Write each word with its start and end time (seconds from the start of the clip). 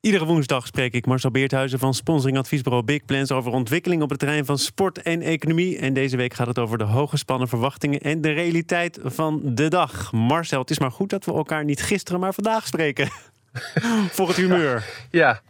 Iedere 0.00 0.24
woensdag 0.24 0.66
spreek 0.66 0.92
ik 0.92 1.06
Marcel 1.06 1.30
Beerthuizen 1.30 1.78
van 1.78 1.94
sponsoringadviesbureau 1.94 2.84
Big 2.84 3.04
Plans 3.04 3.32
over 3.32 3.52
ontwikkeling 3.52 4.02
op 4.02 4.10
het 4.10 4.18
terrein 4.18 4.44
van 4.44 4.58
sport 4.58 5.02
en 5.02 5.22
economie. 5.22 5.78
En 5.78 5.92
deze 5.92 6.16
week 6.16 6.34
gaat 6.34 6.46
het 6.46 6.58
over 6.58 6.78
de 6.78 6.84
hooggespannen 6.84 7.48
verwachtingen 7.48 8.00
en 8.00 8.20
de 8.20 8.30
realiteit 8.30 8.98
van 9.02 9.40
de 9.44 9.68
dag. 9.68 10.12
Marcel, 10.12 10.60
het 10.60 10.70
is 10.70 10.78
maar 10.78 10.90
goed 10.90 11.10
dat 11.10 11.24
we 11.24 11.32
elkaar 11.32 11.64
niet 11.64 11.82
gisteren, 11.82 12.20
maar 12.20 12.34
vandaag 12.34 12.66
spreken. 12.66 13.08
Voor 14.16 14.28
het 14.28 14.36
humeur. 14.36 14.84
Ja. 15.10 15.40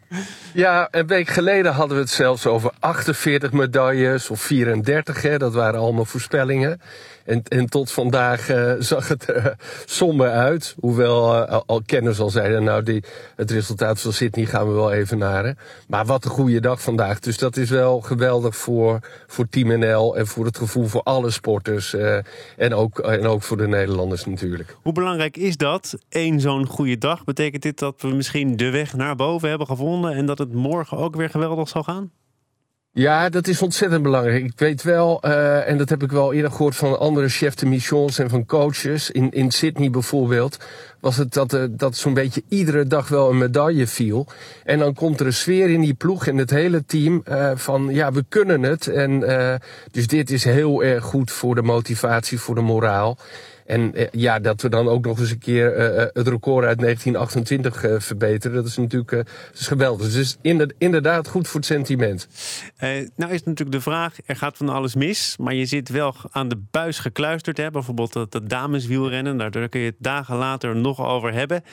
Ja, 0.52 0.88
een 0.90 1.06
week 1.06 1.28
geleden 1.28 1.72
hadden 1.72 1.96
we 1.96 2.02
het 2.02 2.12
zelfs 2.12 2.46
over 2.46 2.70
48 2.78 3.52
medailles 3.52 4.30
of 4.30 4.40
34. 4.40 5.22
Hè. 5.22 5.38
Dat 5.38 5.54
waren 5.54 5.80
allemaal 5.80 6.04
voorspellingen. 6.04 6.80
En, 7.24 7.42
en 7.42 7.66
tot 7.66 7.90
vandaag 7.90 8.50
uh, 8.50 8.72
zag 8.78 9.08
het 9.08 9.28
er 9.28 9.56
somber 9.84 10.30
uit. 10.30 10.74
Hoewel 10.80 11.34
uh, 11.34 11.60
al 11.66 11.82
kenners 11.86 12.20
al 12.20 12.30
zeiden, 12.30 12.64
nou 12.64 12.82
die, 12.82 13.04
het 13.36 13.50
resultaat 13.50 14.00
van 14.00 14.12
Sydney 14.12 14.46
gaan 14.46 14.68
we 14.68 14.72
wel 14.72 14.92
even 14.92 15.18
naar. 15.18 15.56
Maar 15.88 16.04
wat 16.04 16.24
een 16.24 16.30
goede 16.30 16.60
dag 16.60 16.82
vandaag. 16.82 17.20
Dus 17.20 17.38
dat 17.38 17.56
is 17.56 17.70
wel 17.70 18.00
geweldig 18.00 18.56
voor, 18.56 18.98
voor 19.26 19.48
Team 19.48 19.78
NL 19.78 20.16
en 20.16 20.26
voor 20.26 20.44
het 20.44 20.58
gevoel 20.58 20.86
voor 20.86 21.02
alle 21.02 21.30
sporters. 21.30 21.94
En, 22.56 22.74
ook, 22.74 22.98
en 22.98 23.26
ook 23.26 23.42
voor 23.42 23.56
de 23.56 23.68
Nederlanders 23.68 24.24
natuurlijk. 24.24 24.76
Hoe 24.82 24.92
belangrijk 24.92 25.36
is 25.36 25.56
dat? 25.56 25.98
Eén 26.08 26.40
zo'n 26.40 26.66
goede 26.66 26.98
dag. 26.98 27.24
Betekent 27.24 27.62
dit 27.62 27.78
dat 27.78 28.02
we 28.02 28.08
misschien 28.08 28.56
de 28.56 28.70
weg 28.70 28.94
naar 28.94 29.16
boven 29.16 29.48
hebben 29.48 29.66
gevonden 29.66 29.97
en 30.06 30.26
dat 30.26 30.38
het 30.38 30.52
morgen 30.52 30.96
ook 30.96 31.16
weer 31.16 31.30
geweldig 31.30 31.68
zal 31.68 31.82
gaan? 31.82 32.10
Ja, 32.92 33.28
dat 33.28 33.46
is 33.46 33.62
ontzettend 33.62 34.02
belangrijk. 34.02 34.44
Ik 34.44 34.58
weet 34.58 34.82
wel, 34.82 35.20
uh, 35.24 35.68
en 35.68 35.78
dat 35.78 35.88
heb 35.88 36.02
ik 36.02 36.10
wel 36.10 36.32
eerder 36.32 36.50
gehoord 36.50 36.76
van 36.76 36.98
andere 36.98 37.28
chefs 37.28 37.56
de 37.56 37.66
missions 37.66 38.18
en 38.18 38.30
van 38.30 38.46
coaches. 38.46 39.10
In, 39.10 39.30
in 39.30 39.50
Sydney 39.50 39.90
bijvoorbeeld 39.90 40.58
was 41.00 41.16
het 41.16 41.32
dat, 41.32 41.52
uh, 41.52 41.64
dat 41.70 41.96
zo'n 41.96 42.14
beetje 42.14 42.42
iedere 42.48 42.86
dag 42.86 43.08
wel 43.08 43.30
een 43.30 43.38
medaille 43.38 43.86
viel. 43.86 44.26
En 44.64 44.78
dan 44.78 44.94
komt 44.94 45.20
er 45.20 45.26
een 45.26 45.32
sfeer 45.32 45.70
in 45.70 45.80
die 45.80 45.94
ploeg 45.94 46.26
en 46.26 46.36
het 46.36 46.50
hele 46.50 46.84
team 46.84 47.22
uh, 47.28 47.50
van 47.54 47.88
ja, 47.90 48.12
we 48.12 48.24
kunnen 48.28 48.62
het. 48.62 48.86
En 48.86 49.20
dus 49.90 50.06
dit 50.06 50.30
is 50.30 50.44
heel 50.44 50.84
erg 50.84 51.04
goed 51.04 51.30
voor 51.30 51.54
de 51.54 51.62
motivatie, 51.62 52.40
voor 52.40 52.54
de 52.54 52.60
moraal. 52.60 53.18
En 53.66 53.94
eh, 53.94 54.06
ja, 54.12 54.38
dat 54.38 54.62
we 54.62 54.68
dan 54.68 54.88
ook 54.88 55.04
nog 55.04 55.18
eens 55.18 55.30
een 55.30 55.38
keer 55.38 55.78
het 56.12 56.28
record 56.28 56.66
uit 56.66 56.78
1928 56.78 57.84
uh, 57.84 57.94
verbeteren, 57.98 58.56
dat 58.56 58.66
is 58.66 58.76
natuurlijk 58.76 59.28
is 59.54 59.66
geweldig. 59.66 60.12
Dus 60.12 60.36
inderdaad 60.78 61.28
goed 61.28 61.48
voor 61.48 61.60
het 61.60 61.68
sentiment. 61.68 62.28
nou 63.16 63.32
is 63.32 63.44
natuurlijk 63.44 63.72
de 63.72 63.80
vraag, 63.80 64.16
er 64.26 64.36
gaat 64.36 64.56
van 64.56 64.68
alles 64.68 64.94
mis, 64.94 65.36
maar 65.38 65.54
je 65.54 65.66
zit 65.66 65.88
wel 65.88 66.14
aan 66.30 66.48
de 66.48 66.60
buis 66.70 66.98
gekluisterd. 66.98 67.56
Hè? 67.56 67.70
Bijvoorbeeld 67.70 68.12
dat, 68.12 68.32
dat 68.32 68.48
dameswielrennen, 68.48 69.36
nou, 69.36 69.50
daar 69.50 69.68
kun 69.68 69.80
je 69.80 69.94
dagen 69.98 70.36
later 70.36 70.76
nog 70.76 70.87
over 70.96 71.32
hebben. 71.32 71.64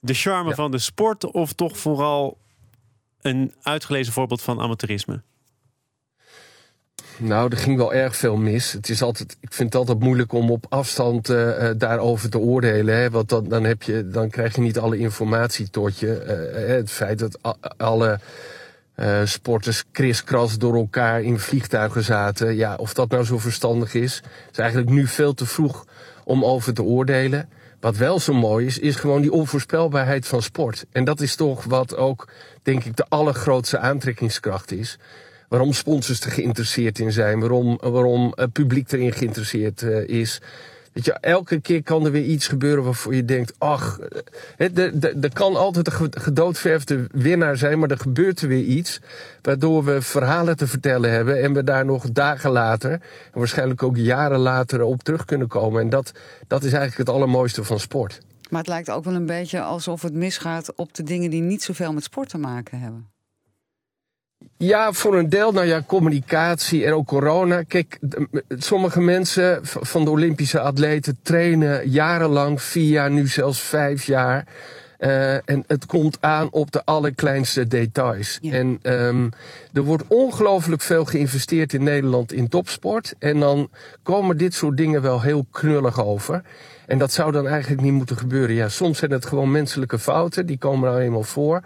De 0.00 0.14
charme 0.14 0.48
ja. 0.48 0.54
van 0.54 0.70
de 0.70 0.78
sport 0.78 1.24
of 1.24 1.52
toch 1.52 1.78
vooral 1.78 2.38
een 3.20 3.54
uitgelezen 3.62 4.12
voorbeeld 4.12 4.42
van 4.42 4.60
amateurisme? 4.60 5.22
Nou, 7.18 7.50
er 7.50 7.56
ging 7.56 7.76
wel 7.76 7.94
erg 7.94 8.16
veel 8.16 8.36
mis. 8.36 8.72
Het 8.72 8.88
is 8.88 9.02
altijd, 9.02 9.36
ik 9.40 9.52
vind 9.52 9.72
het 9.72 9.78
altijd 9.78 10.00
moeilijk 10.00 10.32
om 10.32 10.50
op 10.50 10.66
afstand 10.68 11.28
uh, 11.28 11.70
daarover 11.76 12.30
te 12.30 12.38
oordelen. 12.38 12.96
Hè? 12.96 13.10
Want 13.10 13.28
dan, 13.28 13.48
dan, 13.48 13.64
heb 13.64 13.82
je, 13.82 14.08
dan 14.08 14.30
krijg 14.30 14.54
je 14.54 14.60
niet 14.60 14.78
alle 14.78 14.98
informatie 14.98 15.70
tot 15.70 15.98
je. 15.98 16.24
Uh, 16.56 16.68
het 16.68 16.90
feit 16.90 17.18
dat 17.18 17.38
alle 17.76 18.20
uh, 18.96 19.20
sporters 19.24 19.84
kriskras 19.92 20.58
door 20.58 20.74
elkaar 20.74 21.22
in 21.22 21.38
vliegtuigen 21.38 22.04
zaten. 22.04 22.56
Ja, 22.56 22.74
of 22.74 22.94
dat 22.94 23.10
nou 23.10 23.24
zo 23.24 23.38
verstandig 23.38 23.94
is, 23.94 24.22
is 24.50 24.58
eigenlijk 24.58 24.90
nu 24.90 25.06
veel 25.06 25.34
te 25.34 25.46
vroeg 25.46 25.86
om 26.24 26.44
over 26.44 26.74
te 26.74 26.82
oordelen. 26.82 27.48
Wat 27.84 27.96
wel 27.96 28.20
zo 28.20 28.32
mooi 28.32 28.66
is, 28.66 28.78
is 28.78 28.96
gewoon 28.96 29.20
die 29.20 29.32
onvoorspelbaarheid 29.32 30.26
van 30.26 30.42
sport. 30.42 30.86
En 30.92 31.04
dat 31.04 31.20
is 31.20 31.36
toch 31.36 31.64
wat 31.64 31.96
ook, 31.96 32.28
denk 32.62 32.84
ik, 32.84 32.96
de 32.96 33.06
allergrootste 33.08 33.78
aantrekkingskracht 33.78 34.72
is 34.72 34.98
waarom 35.48 35.72
sponsors 35.72 36.20
er 36.20 36.30
geïnteresseerd 36.30 36.98
in 36.98 37.12
zijn, 37.12 37.40
waarom, 37.40 37.78
waarom 37.80 38.32
het 38.34 38.52
publiek 38.52 38.92
erin 38.92 39.12
geïnteresseerd 39.12 39.82
uh, 39.82 40.08
is. 40.08 40.40
Weet 40.94 41.04
je, 41.04 41.12
elke 41.12 41.60
keer 41.60 41.82
kan 41.82 42.04
er 42.04 42.10
weer 42.10 42.24
iets 42.24 42.48
gebeuren 42.48 42.84
waarvoor 42.84 43.14
je 43.14 43.24
denkt, 43.24 43.54
ach, 43.58 43.98
er 44.56 45.32
kan 45.32 45.56
altijd 45.56 45.86
een 45.86 46.10
gedoodverfde 46.10 47.06
winnaar 47.12 47.56
zijn, 47.56 47.78
maar 47.78 47.90
er 47.90 47.98
gebeurt 47.98 48.40
er 48.40 48.48
weer 48.48 48.64
iets. 48.64 49.00
Waardoor 49.42 49.84
we 49.84 50.02
verhalen 50.02 50.56
te 50.56 50.66
vertellen 50.66 51.10
hebben 51.10 51.42
en 51.42 51.52
we 51.52 51.64
daar 51.64 51.84
nog 51.84 52.10
dagen 52.10 52.50
later, 52.50 52.90
en 52.92 53.00
waarschijnlijk 53.32 53.82
ook 53.82 53.96
jaren 53.96 54.38
later 54.38 54.82
op 54.82 55.02
terug 55.02 55.24
kunnen 55.24 55.48
komen. 55.48 55.82
En 55.82 55.88
dat, 55.88 56.12
dat 56.46 56.62
is 56.62 56.72
eigenlijk 56.72 57.08
het 57.08 57.16
allermooiste 57.16 57.64
van 57.64 57.80
sport. 57.80 58.20
Maar 58.50 58.60
het 58.60 58.68
lijkt 58.68 58.90
ook 58.90 59.04
wel 59.04 59.14
een 59.14 59.26
beetje 59.26 59.60
alsof 59.60 60.02
het 60.02 60.14
misgaat 60.14 60.74
op 60.74 60.94
de 60.94 61.02
dingen 61.02 61.30
die 61.30 61.42
niet 61.42 61.62
zoveel 61.62 61.92
met 61.92 62.02
sport 62.02 62.28
te 62.28 62.38
maken 62.38 62.80
hebben. 62.80 63.13
Ja, 64.56 64.92
voor 64.92 65.18
een 65.18 65.28
deel. 65.28 65.52
Nou 65.52 65.66
ja, 65.66 65.82
communicatie 65.86 66.84
en 66.84 66.92
ook 66.92 67.06
corona. 67.06 67.62
Kijk, 67.62 67.98
sommige 68.48 69.00
mensen 69.00 69.58
van 69.62 70.04
de 70.04 70.10
Olympische 70.10 70.60
atleten 70.60 71.18
trainen 71.22 71.90
jarenlang, 71.90 72.62
vier 72.62 72.88
jaar, 72.88 73.10
nu 73.10 73.26
zelfs 73.26 73.60
vijf 73.60 74.04
jaar. 74.04 74.46
Uh, 74.98 75.34
en 75.34 75.64
het 75.66 75.86
komt 75.86 76.18
aan 76.20 76.50
op 76.50 76.72
de 76.72 76.84
allerkleinste 76.84 77.66
details. 77.66 78.38
Ja. 78.40 78.52
En 78.52 78.78
um, 78.82 79.30
er 79.72 79.82
wordt 79.82 80.04
ongelooflijk 80.08 80.82
veel 80.82 81.04
geïnvesteerd 81.04 81.72
in 81.72 81.82
Nederland 81.82 82.32
in 82.32 82.48
topsport. 82.48 83.14
En 83.18 83.40
dan 83.40 83.70
komen 84.02 84.36
dit 84.36 84.54
soort 84.54 84.76
dingen 84.76 85.02
wel 85.02 85.22
heel 85.22 85.46
knullig 85.50 86.04
over. 86.04 86.42
En 86.86 86.98
dat 86.98 87.12
zou 87.12 87.32
dan 87.32 87.48
eigenlijk 87.48 87.82
niet 87.82 87.92
moeten 87.92 88.16
gebeuren. 88.16 88.54
Ja, 88.54 88.68
soms 88.68 88.98
zijn 88.98 89.10
het 89.10 89.26
gewoon 89.26 89.50
menselijke 89.50 89.98
fouten, 89.98 90.46
die 90.46 90.58
komen 90.58 90.90
nou 90.90 91.02
eenmaal 91.02 91.22
voor. 91.22 91.62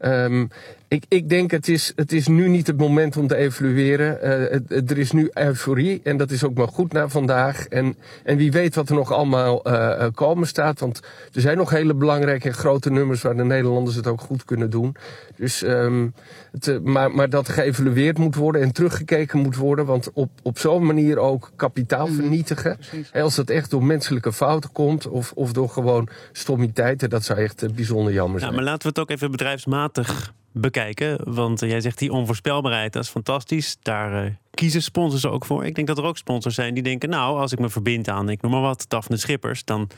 Um, 0.00 0.50
ik, 0.88 1.04
ik 1.08 1.28
denk 1.28 1.50
het 1.50 1.68
is, 1.68 1.92
het 1.96 2.12
is 2.12 2.28
nu 2.28 2.48
niet 2.48 2.66
het 2.66 2.76
moment 2.76 3.16
om 3.16 3.26
te 3.26 3.36
evalueren. 3.36 4.18
Uh, 4.22 4.60
het, 4.68 4.90
er 4.90 4.98
is 4.98 5.12
nu 5.12 5.30
euforie 5.32 6.00
en 6.04 6.16
dat 6.16 6.30
is 6.30 6.44
ook 6.44 6.54
maar 6.54 6.68
goed 6.68 6.92
naar 6.92 7.08
vandaag. 7.08 7.66
En, 7.66 7.96
en 8.24 8.36
wie 8.36 8.52
weet 8.52 8.74
wat 8.74 8.88
er 8.88 8.94
nog 8.94 9.12
allemaal 9.12 9.68
uh, 9.68 10.06
komen 10.14 10.46
staat. 10.46 10.80
Want 10.80 11.00
er 11.32 11.40
zijn 11.40 11.56
nog 11.56 11.70
hele 11.70 11.94
belangrijke 11.94 12.48
en 12.48 12.54
grote 12.54 12.90
nummers 12.90 13.22
waar 13.22 13.36
de 13.36 13.44
Nederlanders 13.44 13.96
het 13.96 14.06
ook 14.06 14.20
goed 14.20 14.44
kunnen 14.44 14.70
doen. 14.70 14.96
Dus, 15.36 15.62
um, 15.62 16.14
het, 16.52 16.84
maar, 16.84 17.10
maar 17.10 17.30
dat 17.30 17.48
geëvalueerd 17.48 18.18
moet 18.18 18.34
worden 18.34 18.62
en 18.62 18.72
teruggekeken 18.72 19.38
moet 19.38 19.56
worden. 19.56 19.86
Want 19.86 20.10
op, 20.12 20.30
op 20.42 20.58
zo'n 20.58 20.86
manier 20.86 21.18
ook 21.18 21.50
kapitaal 21.56 22.06
mhm. 22.06 22.14
vernietigen. 22.14 22.78
En 23.12 23.22
als 23.22 23.34
dat 23.34 23.50
echt 23.50 23.70
door 23.70 23.84
menselijke 23.84 24.32
fouten 24.32 24.72
komt 24.72 25.06
of, 25.06 25.32
of 25.34 25.52
door 25.52 25.68
gewoon 25.68 26.08
stommiteiten, 26.32 27.10
dat 27.10 27.24
zou 27.24 27.38
echt 27.38 27.74
bijzonder 27.74 28.12
jammer 28.12 28.40
zijn. 28.40 28.50
Ja, 28.50 28.56
maar 28.56 28.66
laten 28.66 28.82
we 28.82 28.88
het 28.88 28.98
ook 28.98 29.10
even 29.10 29.30
bedrijfsmatig 29.30 29.85
bekijken. 30.60 31.34
Want 31.34 31.60
jij 31.60 31.80
zegt 31.80 31.98
die 31.98 32.12
onvoorspelbaarheid, 32.12 32.92
dat 32.92 33.02
is 33.02 33.08
fantastisch. 33.08 33.76
Daar 33.82 34.24
uh, 34.24 34.30
kiezen 34.50 34.82
sponsors 34.82 35.26
ook 35.26 35.44
voor. 35.44 35.64
Ik 35.64 35.74
denk 35.74 35.86
dat 35.86 35.98
er 35.98 36.04
ook 36.04 36.16
sponsors 36.16 36.54
zijn 36.54 36.74
die 36.74 36.82
denken... 36.82 37.08
nou, 37.08 37.38
als 37.38 37.52
ik 37.52 37.58
me 37.58 37.68
verbind 37.68 38.08
aan, 38.08 38.28
ik 38.28 38.42
noem 38.42 38.52
maar 38.52 38.60
wat, 38.60 38.84
Daphne 38.88 39.16
Schippers... 39.16 39.64
dan 39.64 39.90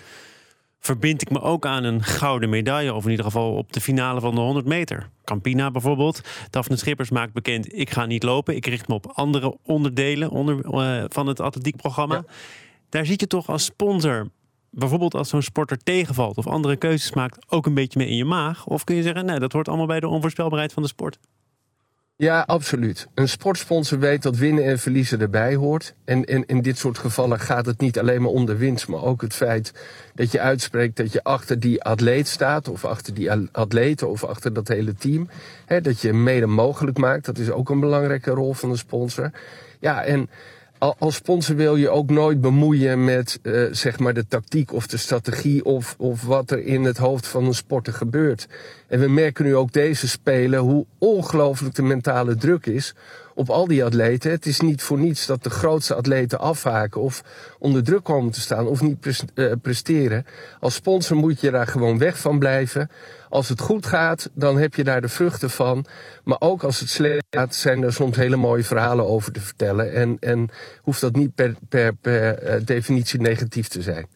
verbind 0.81 1.23
ik 1.23 1.31
me 1.31 1.41
ook 1.41 1.67
aan 1.67 1.85
een 1.85 2.03
gouden 2.03 2.49
medaille... 2.49 2.95
of 2.95 3.05
in 3.05 3.11
ieder 3.11 3.25
geval 3.25 3.55
op 3.55 3.73
de 3.73 3.81
finale 3.81 4.21
van 4.21 4.35
de 4.35 4.41
100 4.41 4.67
meter. 4.67 5.11
Campina 5.25 5.71
bijvoorbeeld. 5.71 6.21
Daphne 6.51 6.77
Schippers 6.77 7.11
maakt 7.11 7.33
bekend, 7.33 7.75
ik 7.75 7.91
ga 7.91 8.07
niet 8.07 8.23
lopen. 8.23 8.57
Ik 8.57 8.67
richt 8.67 8.89
me 8.89 8.95
op 8.95 9.07
andere 9.15 9.57
onderdelen 9.63 10.31
onder, 10.31 10.65
uh, 10.65 11.05
van 11.09 11.27
het 11.27 11.41
atletiekprogramma. 11.41 12.15
Ja. 12.15 12.25
Daar 12.89 13.07
zit 13.07 13.21
je 13.21 13.27
toch 13.27 13.49
als 13.49 13.65
sponsor 13.65 14.29
bijvoorbeeld 14.71 15.15
als 15.15 15.29
zo'n 15.29 15.43
sporter 15.43 15.79
tegenvalt 15.79 16.37
of 16.37 16.47
andere 16.47 16.77
keuzes 16.77 17.13
maakt, 17.13 17.39
ook 17.49 17.67
een 17.67 17.75
beetje 17.75 17.99
mee 17.99 18.09
in 18.09 18.17
je 18.17 18.25
maag? 18.25 18.67
Of 18.67 18.85
kun 18.85 18.97
je 18.97 19.03
zeggen, 19.03 19.25
nee, 19.25 19.39
dat 19.39 19.53
hoort 19.53 19.69
allemaal 19.69 19.87
bij 19.87 20.01
de 20.01 20.09
onvoorspelbaarheid 20.09 20.73
van 20.73 20.83
de 20.83 20.89
sport? 20.89 21.19
Ja, 22.21 22.41
absoluut. 22.47 23.09
Een 23.15 23.29
sportsponsor 23.29 23.99
weet 23.99 24.23
dat 24.23 24.37
winnen 24.37 24.65
en 24.65 24.79
verliezen 24.79 25.21
erbij 25.21 25.55
hoort. 25.55 25.95
En, 26.05 26.25
en 26.25 26.47
in 26.47 26.63
dit 26.63 26.79
soort 26.79 26.99
gevallen 26.99 27.41
gaat 27.41 27.67
het 27.67 27.81
niet 27.81 27.99
alleen 27.99 28.23
maar 28.23 28.31
om 28.31 28.47
de 28.47 28.57
winst, 28.57 28.89
maar 28.89 29.03
ook 29.03 29.21
het 29.21 29.35
feit 29.35 29.73
dat 30.15 30.33
je 30.33 30.41
uitspreekt 30.41 30.97
dat 30.97 31.13
je 31.13 31.25
achter 31.25 31.61
die 31.61 31.83
atleet 31.83 32.29
staat, 32.29 32.69
of 32.69 32.85
achter 32.85 33.15
die 33.15 33.33
atleten, 33.53 34.09
of 34.09 34.25
achter 34.25 34.53
dat 34.53 34.69
hele 34.69 34.95
team. 34.95 35.29
dat 35.83 36.01
je 36.01 36.13
mede 36.13 36.47
mogelijk 36.47 36.99
maakt. 36.99 37.25
Dat 37.25 37.39
is 37.39 37.51
ook 37.51 37.71
een 37.71 37.81
belangrijke 37.81 38.31
rol 38.31 38.53
van 38.53 38.71
de 38.71 38.77
sponsor. 38.77 39.31
Ja, 39.81 40.05
en 40.05 40.31
als 40.79 41.15
sponsor 41.15 41.57
wil 41.57 41.77
je 41.77 41.89
ook 41.89 42.11
nooit 42.11 42.41
bemoeien 42.41 43.05
met 43.05 43.39
uh, 43.43 43.67
zeg 43.71 43.99
maar 43.99 44.15
de 44.15 44.27
tactiek 44.27 44.73
of 44.73 44.87
de 44.87 44.97
strategie 44.97 45.65
of, 45.65 45.95
of 45.99 46.23
wat 46.23 46.51
er 46.51 46.65
in 46.65 46.85
het 46.85 46.97
hoofd 46.97 47.27
van 47.27 47.45
een 47.45 47.55
sporter 47.55 47.93
gebeurt. 47.93 48.47
En 48.87 49.01
we 49.01 49.09
merken 49.09 49.45
nu 49.45 49.57
ook 49.57 49.73
deze 49.73 50.09
spelen 50.09 50.59
hoe 50.59 50.87
ongelooflijk 50.99 51.75
de 51.75 51.83
mentale 51.83 52.37
druk 52.37 52.67
is 52.67 52.95
op 53.39 53.51
al 53.51 53.67
die 53.67 53.85
atleten. 53.85 54.31
Het 54.31 54.47
is 54.47 54.61
niet 54.61 54.83
voor 54.83 54.99
niets 54.99 55.27
dat 55.27 55.43
de 55.43 55.51
grootste 55.51 55.95
atleten 55.95 56.39
afhaken 56.39 57.01
of 57.01 57.23
onder 57.59 57.85
druk 57.85 58.05
komen 58.05 58.33
te 58.33 58.41
staan 58.41 58.67
of 58.67 58.81
niet 58.81 59.25
uh, 59.35 59.53
presteren. 59.63 60.27
Als 60.61 60.75
sponsor 60.75 61.17
moet 61.17 61.41
je 61.41 61.51
daar 61.51 61.67
gewoon 61.67 61.99
weg 61.99 62.19
van 62.19 62.39
blijven. 62.39 62.91
Als 63.29 63.49
het 63.49 63.61
goed 63.61 63.87
gaat, 63.87 64.31
dan 64.35 64.59
heb 64.59 64.75
je 64.75 64.85
daar 64.85 65.01
de 65.01 65.09
vruchten 65.09 65.51
van. 65.51 65.85
Maar 66.25 66.41
ook 66.41 66.63
als 66.63 66.81
het 66.81 66.89
slecht 66.89 67.25
gaat, 67.31 67.55
zijn 67.55 67.83
er 67.83 67.93
soms 67.93 68.17
hele 68.17 68.37
mooie 68.37 68.65
verhalen 68.65 69.07
over 69.07 69.33
te 69.33 69.41
vertellen. 69.41 69.93
En, 69.93 70.17
en 70.21 70.49
hoeft 70.83 71.01
dat 71.01 71.17
niet 71.17 71.35
per, 71.35 71.55
per, 71.69 71.95
per 71.95 72.43
uh, 72.43 72.65
definitie 72.65 73.21
negatief 73.21 73.69
te 73.69 73.83
zijn. 73.83 74.07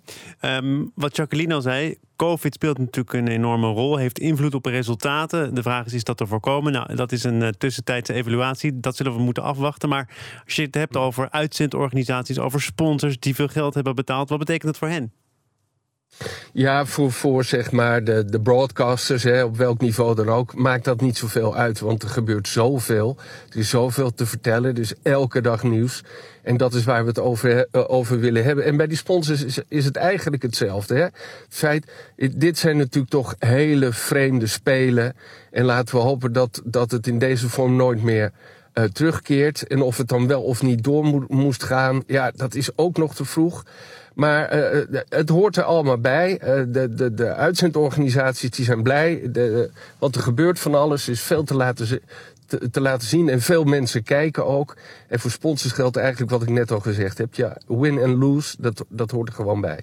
Um, 0.41 0.93
wat 0.95 1.17
Jacqueline 1.17 1.55
al 1.55 1.63
zei, 1.63 1.97
COVID 2.17 2.55
speelt 2.55 2.79
natuurlijk 2.79 3.13
een 3.13 3.29
enorme 3.29 3.67
rol, 3.67 3.97
heeft 3.97 4.19
invloed 4.19 4.55
op 4.55 4.67
resultaten. 4.67 5.55
De 5.55 5.63
vraag 5.63 5.87
is, 5.87 5.93
is 5.93 6.05
dat 6.05 6.17
te 6.17 6.27
voorkomen? 6.27 6.73
Nou, 6.73 6.95
dat 6.95 7.13
is 7.13 7.25
een 7.25 7.41
uh, 7.41 7.49
tussentijdse 7.49 8.13
evaluatie. 8.13 8.81
Dat 8.81 8.97
zullen 8.97 9.17
we 9.17 9.23
moeten 9.23 9.43
afwachten. 9.43 9.89
Maar 9.89 10.09
als 10.45 10.55
je 10.55 10.63
het 10.63 10.75
hebt 10.75 10.97
over 10.97 11.31
uitzendorganisaties, 11.31 12.39
over 12.39 12.61
sponsors 12.61 13.19
die 13.19 13.35
veel 13.35 13.49
geld 13.49 13.75
hebben 13.75 13.95
betaald, 13.95 14.29
wat 14.29 14.39
betekent 14.39 14.65
dat 14.65 14.79
voor 14.79 14.89
hen? 14.89 15.13
Ja, 16.53 16.87
voor, 16.87 17.13
voor 17.13 17.45
zeg 17.45 17.71
maar 17.71 18.05
de, 18.05 18.25
de 18.25 18.41
broadcasters, 18.41 19.23
hè, 19.23 19.45
op 19.45 19.57
welk 19.57 19.81
niveau 19.81 20.15
dan 20.15 20.29
ook, 20.29 20.55
maakt 20.55 20.85
dat 20.85 21.01
niet 21.01 21.17
zoveel 21.17 21.57
uit. 21.57 21.81
Want 21.81 22.03
er 22.03 22.09
gebeurt 22.09 22.49
zoveel. 22.49 23.17
Er 23.51 23.59
is 23.59 23.69
zoveel 23.69 24.15
te 24.15 24.27
vertellen. 24.27 24.75
Dus 24.75 24.93
elke 25.03 25.41
dag 25.41 25.63
nieuws. 25.63 26.03
En 26.43 26.57
dat 26.57 26.75
is 26.75 26.85
waar 26.85 27.03
we 27.03 27.09
het 27.09 27.19
over, 27.19 27.67
uh, 27.73 27.85
over 27.87 28.21
willen 28.21 28.45
hebben. 28.45 28.65
En 28.65 28.77
bij 28.77 28.87
die 28.87 28.97
sponsors 28.97 29.45
is, 29.45 29.59
is 29.69 29.85
het 29.85 29.97
eigenlijk 29.97 30.43
hetzelfde. 30.43 30.95
Hè? 30.95 31.07
Feit, 31.49 31.93
dit 32.37 32.59
zijn 32.59 32.77
natuurlijk 32.77 33.13
toch 33.13 33.35
hele 33.39 33.93
vreemde 33.93 34.47
spelen. 34.47 35.17
En 35.51 35.65
laten 35.65 35.95
we 35.95 36.01
hopen 36.01 36.33
dat, 36.33 36.63
dat 36.65 36.91
het 36.91 37.07
in 37.07 37.19
deze 37.19 37.49
vorm 37.49 37.77
nooit 37.77 38.03
meer 38.03 38.33
uh, 38.75 38.85
terugkeert. 38.85 39.67
En 39.67 39.83
of 39.83 39.97
het 39.97 40.09
dan 40.09 40.27
wel 40.27 40.43
of 40.43 40.63
niet 40.63 40.85
door 40.85 41.05
mo 41.05 41.25
moest 41.29 41.63
gaan, 41.63 42.03
ja, 42.07 42.33
dat 42.37 42.55
is 42.55 42.77
ook 42.77 42.97
nog 42.97 43.15
te 43.15 43.25
vroeg. 43.25 43.65
Maar 44.15 44.57
uh, 44.57 45.01
het 45.09 45.29
hoort 45.29 45.57
er 45.57 45.63
allemaal 45.63 45.99
bij. 45.99 46.39
De, 46.69 46.89
de, 46.95 47.15
de 47.15 47.35
uitzendorganisaties 47.35 48.51
die 48.51 48.65
zijn 48.65 48.83
blij. 48.83 49.29
De, 49.33 49.71
want 49.99 50.15
er 50.15 50.23
gebeurt 50.23 50.59
van 50.59 50.75
alles, 50.75 51.09
is 51.09 51.21
veel 51.21 51.45
te 51.45 51.55
laten, 51.55 52.01
te, 52.47 52.71
te, 52.71 52.81
laten 52.81 53.09
zien. 53.09 53.29
En 53.29 53.41
veel 53.41 53.65
mensen 53.65 54.03
kijken 54.03 54.47
ook. 54.47 54.77
En 55.09 55.21
voor 55.21 55.31
sponsors 55.31 55.73
geldt 55.73 55.97
eigenlijk 55.97 56.31
wat 56.31 56.43
ik 56.43 56.49
net 56.49 56.71
al 56.71 56.81
gezegd 56.81 57.19
heb. 57.19 57.35
Ja, 57.35 57.57
win 57.67 57.99
en 57.99 58.15
lose, 58.15 58.57
dat, 58.59 58.85
dat 58.89 59.11
hoort 59.11 59.29
er 59.29 59.35
gewoon 59.35 59.61
bij. 59.61 59.81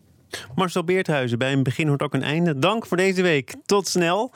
Marcel 0.56 0.84
Beerthuizen, 0.84 1.38
bij 1.38 1.54
een 1.54 1.64
begin 1.64 1.88
hoort 1.88 2.02
ook 2.02 2.14
een 2.14 2.24
einde. 2.24 2.60
Dank 2.60 2.86
voor 2.86 2.98
deze 2.98 3.22
week. 3.22 3.56
Tot 3.66 3.88
snel. 3.88 4.32